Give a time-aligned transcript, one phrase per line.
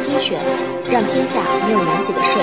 [0.00, 0.40] 精选，
[0.90, 2.42] 让天下没有难解的税。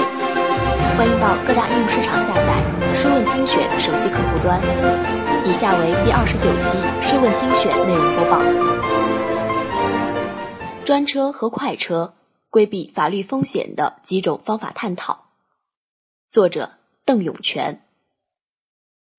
[0.98, 2.64] 欢迎到各大应用市场下载
[2.96, 4.62] “税问精选”手机客户端。
[5.48, 8.42] 以下为第二十九期“税问精选”内容播报：
[10.86, 12.14] 专车和快车
[12.50, 15.26] 规避法律风险的几种方法探讨。
[16.30, 16.72] 作者：
[17.06, 17.82] 邓永全。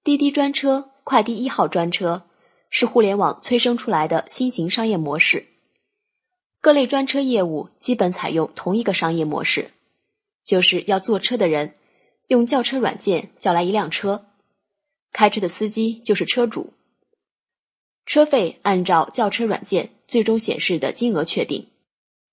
[0.02, 2.22] 滴滴专车、快滴一号专车
[2.70, 5.46] 是互联网催生出来的新型商业模式。
[6.66, 9.70] 各类专车业务基本采用同一个商业模式，
[10.42, 11.76] 就是要坐车的人
[12.26, 14.26] 用叫车软件叫来一辆车，
[15.12, 16.72] 开车的司机就是车主，
[18.04, 21.68] 车费按照叫车软件最终显示的金额确定，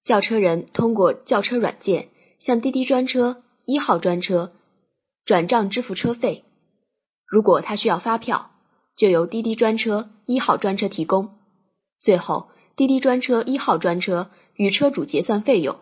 [0.04, 4.52] 叫车人通过叫车软件向滴滴专车一号专车
[5.26, 6.44] 转账支付车费，
[7.28, 8.50] 如果他需要发票，
[8.96, 11.38] 就由滴滴专车一号专车提供，
[12.02, 12.50] 最后。
[12.76, 15.80] 滴滴专车一号专车与车主结算费用。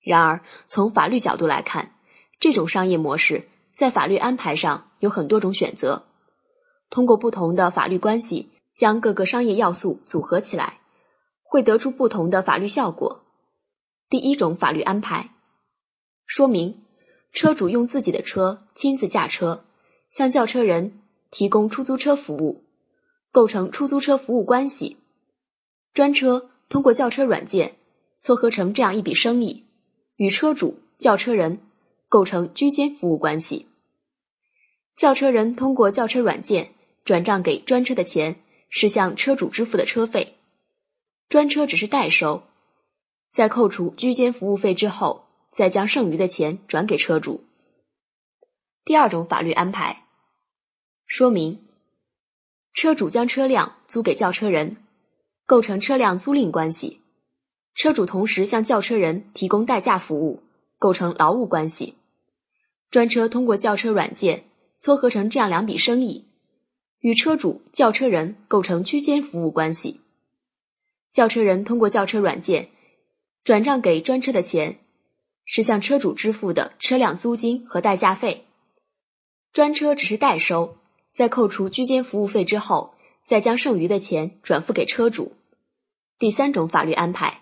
[0.00, 1.94] 然而，从法律角度来看，
[2.40, 6.04] 这种商业模式在法律安排上有很多种选择。
[6.90, 10.80] 通过不同的法律关系将各个商业要素组合起来，
[11.42, 13.24] 会得出不同的法律效果。
[14.10, 15.30] 第一种法律安排
[16.26, 16.82] 说明，
[17.32, 19.64] 车主用自己的车亲自驾车，
[20.10, 22.64] 向叫车人提供出租车服务，
[23.30, 24.98] 构成出租车服务关系。
[25.94, 27.76] 专车通过叫车软件
[28.18, 29.64] 撮合成这样一笔生意，
[30.16, 31.60] 与车主、叫车人
[32.08, 33.66] 构成居间服务关系。
[34.96, 36.72] 叫车人通过叫车软件
[37.04, 38.36] 转账给专车的钱
[38.68, 40.36] 是向车主支付的车费，
[41.28, 42.42] 专车只是代收，
[43.32, 47.44] 在扣除居间服务费之后，再将剩余的钱转给车主。
[48.84, 50.04] 第二种法律安排
[51.06, 51.66] 说明，
[52.72, 54.78] 车主将车辆租给叫车人。
[55.52, 57.02] 构成车辆租赁关系，
[57.74, 60.42] 车主同时向叫车人提供代驾服务，
[60.78, 61.94] 构成劳务关系。
[62.90, 64.44] 专车通过叫车软件
[64.78, 66.24] 撮合成这样两笔生意，
[67.00, 70.00] 与车主、叫车人构成居间服务关系。
[71.12, 72.70] 叫车人通过叫车软件
[73.44, 74.78] 转账给专车的钱，
[75.44, 78.46] 是向车主支付的车辆租金和代驾费，
[79.52, 80.78] 专车只是代收，
[81.12, 82.94] 在扣除居间服务费之后。
[83.24, 85.36] 再将剩余的钱转付给车主。
[86.22, 87.40] 第三种法律安排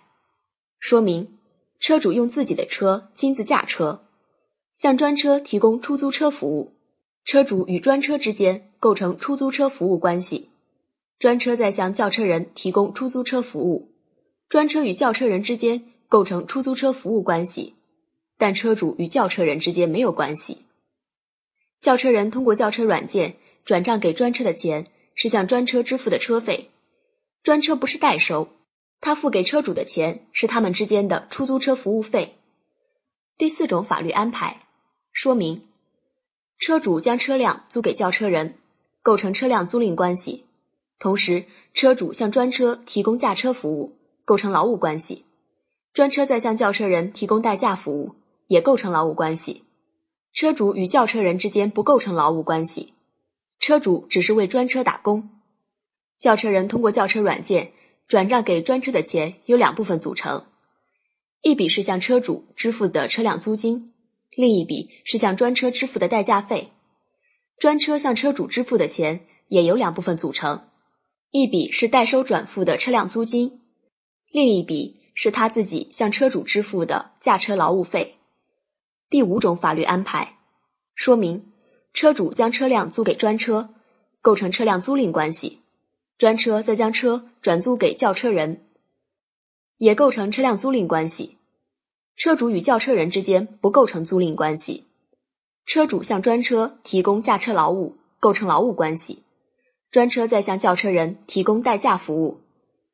[0.78, 1.36] 说明，
[1.78, 4.06] 车主用自己的车亲自驾车，
[4.74, 6.72] 向专车提供出租车服务，
[7.22, 10.48] 车主与专车之间构成出租车服务关系，
[11.18, 13.92] 专车在向叫车人提供出租车服务，
[14.48, 17.74] 专车与叫车人之间构成出租车服务关系，
[18.38, 20.64] 但车主与叫车人之间没有关系。
[21.82, 23.36] 叫车人通过叫车软件
[23.66, 24.86] 转账给专车的钱。
[25.12, 26.70] 是向专车支付的车费，
[27.42, 28.48] 专车不是代收，
[29.00, 32.37] 他付给车主的钱是他们之间的出租车服务费。
[33.38, 34.66] 第四种法律安排
[35.12, 35.66] 说明，
[36.59, 38.56] 车主将车辆租给轿车人，
[39.03, 40.44] 构成车辆租赁关系，
[40.99, 43.97] 同时车主向专车提供驾车服务，
[44.27, 45.25] 构成劳务关系，
[45.94, 48.15] 专车再向轿车人提供代驾服务，
[48.47, 49.65] 也构成劳务关系。
[50.33, 52.94] 车主与轿车人之间不构成劳务关系。
[53.59, 55.31] 车主只是为专车打工，
[56.16, 57.72] 轿车人通过轿车软件
[58.10, 60.44] 转让给专车的钱由两部分组成，
[61.43, 63.94] 一笔是向车主支付的车辆租金，
[64.37, 66.72] 另一笔是向专车支付的代驾费。
[67.56, 70.69] 专车向车主支付的钱也由两部分组成，
[71.31, 73.60] 一笔是代收转付的车辆租金，
[74.32, 78.16] 另一笔是他自己向车主支付的驾车劳务费。
[79.09, 80.37] 第五种法律安排
[80.97, 81.47] 说明。
[81.92, 83.75] 车主将车辆租给专车，
[84.21, 85.59] 构成车辆租赁关系；
[86.20, 88.60] 专车再将车转租给叫车人，
[89.78, 91.38] 也构成车辆租赁关系。
[92.14, 94.84] 车主与叫车人之间不构成租赁关系。
[95.64, 99.22] 车主向专车提供驾车劳务，构成劳务关系；
[99.91, 102.42] 专车再向叫车人提供代驾服务，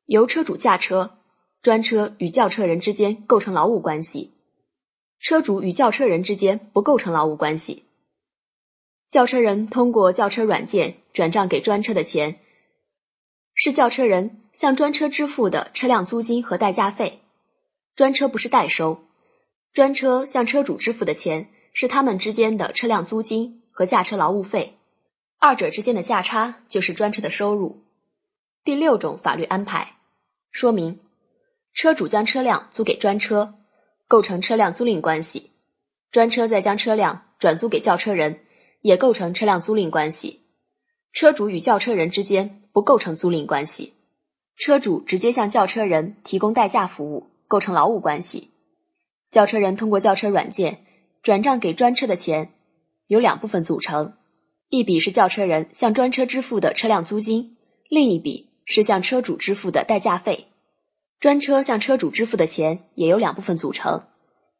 [0.05, 1.17] 由车主驾车，
[1.61, 4.31] 专车与叫车人之间构成劳务关系。
[5.19, 7.83] 车主与叫车人之间不构成劳务关系。
[9.09, 12.39] 叫车人通过叫车软件转账给专车的钱，
[13.59, 17.21] 是叫车人向专车支付的车辆租金和代驾费。
[17.95, 19.03] 专车不是代收，
[19.73, 24.77] 专车向车主支付的钱是他们之间的车辆租金和驾车劳务费，
[25.39, 27.83] 二者之间的价差就是专车的收入。
[28.63, 29.97] 第六种法律安排
[30.51, 30.99] 说明，
[31.73, 33.55] 车主将车辆租给专车，
[34.07, 35.51] 构成车辆租赁关系，
[36.11, 38.39] 专车再将车辆转租给叫车人。
[38.79, 40.45] 也构成车辆租赁关系，
[41.13, 43.93] 车主与轿车人之间不构成租赁关系，
[44.55, 48.51] 车主直接向轿车人提供代驾服务，构成劳务关系，
[49.31, 50.85] 轿车人通过轿车软件
[51.23, 52.53] 转账给专车的钱
[53.07, 54.13] 由两部分组成，
[54.69, 57.57] 一笔是轿车人向专车支付的车辆租金，
[57.89, 60.47] 另一笔是向车主支付的代驾费。
[61.19, 64.03] 专车向车主支付的钱也由两部分组成，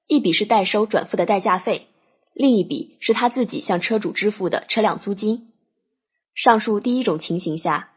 [0.08, 1.88] 一笔是代收转付的代驾费，
[2.34, 5.54] 另一笔是他自己向车主支付的车辆租金。
[6.38, 7.90] 上述第一种情形下，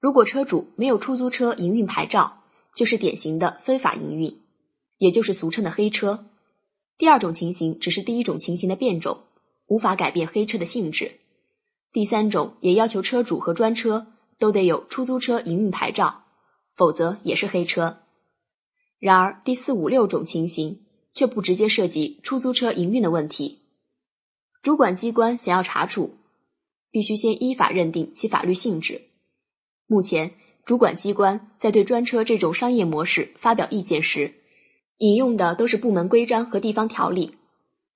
[0.00, 2.42] 如果车主没有出租车营运牌照，
[2.74, 4.40] 就是典型的非法营运。
[4.96, 6.24] 也就是俗称的黑车。
[6.96, 9.20] 第二种情形只是第一种情形的变种，
[9.66, 11.20] 无法改变黑车的性质。
[11.92, 14.06] 第三种也要求车主和专车
[14.38, 16.24] 都得有出租车营运牌照，
[16.74, 17.98] 否则也是黑车。
[18.98, 23.60] 然而第四五六种情形却不直接涉及出租车营运的问题。
[24.62, 26.17] 主管机关想要查处，
[26.90, 29.02] 必须先依法认定其法律性质。
[29.86, 30.32] 目前，
[30.64, 34.34] 主管机关在对专车这种商业模式发表意见时，
[34.98, 37.34] 引用的都是部门规章和地方条例、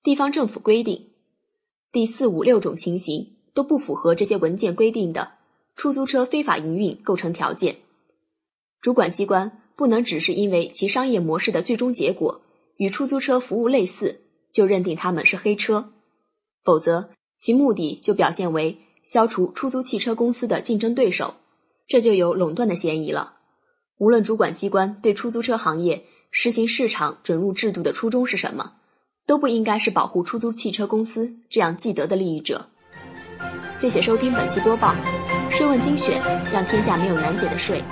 [0.03, 1.09] 地方政府规定，
[1.91, 5.33] 第四五六种情形都不符合这些文件规定的
[5.75, 7.77] 出租车非法营运构成条件。
[8.81, 12.41] 主管机关不能只是因为其商业模式的最终结果
[12.77, 15.93] 与出租车服务类似，就认定他们是黑车，
[16.63, 17.09] 否则
[17.43, 21.33] 其目的就表现为消除出租汽车公司的竞争对手，
[21.89, 23.33] 这就有垄断的嫌疑了。
[23.97, 28.75] 无论主管机关对出租车行业，实行市场准入制度的初衷是什么？
[29.27, 32.67] 都不应该是保护出租汽车公司这样既得的利益者。
[33.69, 34.95] 谢谢收听本期播报，
[35.51, 36.23] 税问精选，
[36.53, 37.83] 让天下没有难解的税。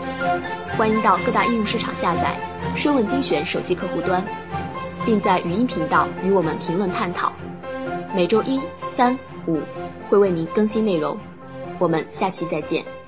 [0.77, 2.39] 欢迎到各大应用市场下载
[2.77, 4.25] “税问精选”手机客户端，
[5.05, 7.33] 并在语音频道与我们评论探讨。
[8.15, 8.61] 每周一、
[8.95, 9.59] 三、五
[10.09, 11.17] 会为您更新内容。
[11.79, 13.00] 我们下期再见。